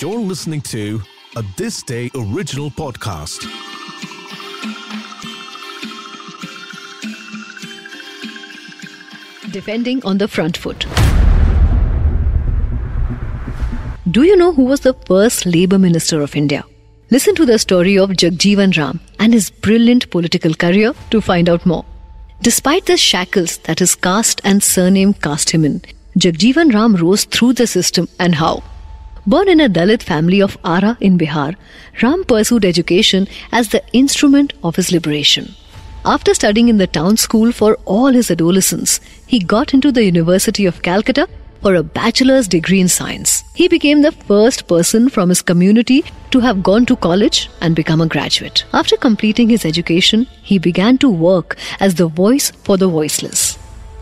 [0.00, 1.00] You're listening to
[1.36, 3.40] a This Day original podcast.
[9.50, 10.86] Defending on the front foot.
[14.10, 16.66] Do you know who was the first Labour Minister of India?
[17.10, 21.64] Listen to the story of Jagjivan Ram and his brilliant political career to find out
[21.64, 21.86] more.
[22.42, 25.80] Despite the shackles that his caste and surname cast him in,
[26.18, 28.64] Jagjivan Ram rose through the system and how?
[29.24, 31.54] Born in a Dalit family of Ara in Bihar,
[32.02, 35.54] Ram pursued education as the instrument of his liberation.
[36.04, 40.66] After studying in the town school for all his adolescence, he got into the University
[40.66, 41.28] of Calcutta
[41.62, 43.44] for a bachelor's degree in science.
[43.54, 48.00] He became the first person from his community to have gone to college and become
[48.00, 48.64] a graduate.
[48.72, 53.56] After completing his education, he began to work as the voice for the voiceless.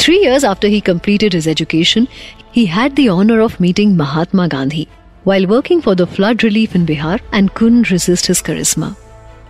[0.00, 2.08] Three years after he completed his education,
[2.52, 4.88] he had the honor of meeting Mahatma Gandhi
[5.24, 8.96] while working for the flood relief in Bihar and couldn't resist his charisma.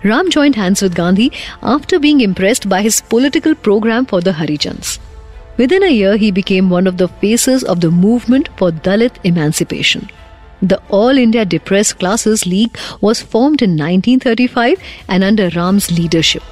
[0.02, 1.30] Ram joined hands with Gandhi
[1.62, 4.98] after being impressed by his political program for the Harijans.
[5.56, 10.10] Within a year, he became one of the faces of the movement for Dalit emancipation.
[10.62, 16.42] The All India Depressed Classes League was formed in 1935 and under Ram's leadership.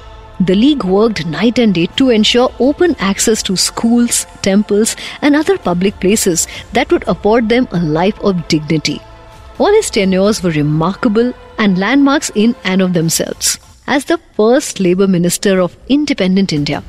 [0.41, 5.57] The league worked night and day to ensure open access to schools, temples, and other
[5.57, 9.01] public places that would afford them a life of dignity.
[9.57, 13.59] All his tenures were remarkable and landmarks in and of themselves.
[13.85, 16.83] As the first Labour Minister of independent India,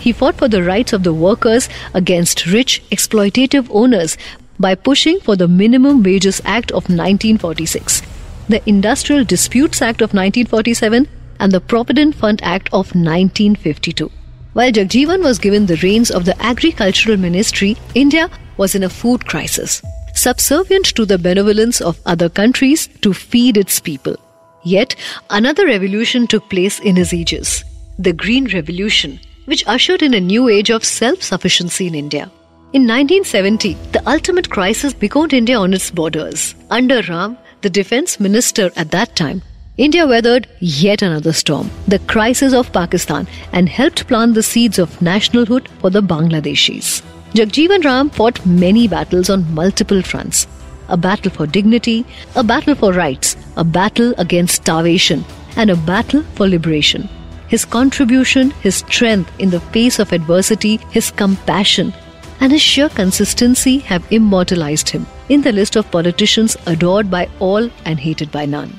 [0.00, 4.16] he fought for the rights of the workers against rich, exploitative owners
[4.58, 8.02] by pushing for the Minimum Wages Act of 1946,
[8.48, 11.06] the Industrial Disputes Act of 1947,
[11.42, 14.10] and the Provident Fund Act of 1952.
[14.52, 19.26] While Jagjivan was given the reins of the Agricultural Ministry, India was in a food
[19.26, 19.82] crisis
[20.14, 24.14] subservient to the benevolence of other countries to feed its people.
[24.62, 24.94] Yet,
[25.30, 27.64] another revolution took place in his aegis
[27.98, 32.30] the Green Revolution, which ushered in a new age of self sufficiency in India.
[32.72, 36.54] In 1970, the ultimate crisis begot India on its borders.
[36.70, 39.42] Under Ram, the defense minister at that time,
[39.78, 45.00] India weathered yet another storm, the crisis of Pakistan, and helped plant the seeds of
[45.00, 47.00] nationalhood for the Bangladeshis.
[47.32, 50.46] Jagjivan Ram fought many battles on multiple fronts
[50.90, 52.04] a battle for dignity,
[52.36, 55.24] a battle for rights, a battle against starvation,
[55.56, 57.08] and a battle for liberation.
[57.48, 61.94] His contribution, his strength in the face of adversity, his compassion,
[62.40, 67.70] and his sheer consistency have immortalized him in the list of politicians adored by all
[67.86, 68.78] and hated by none.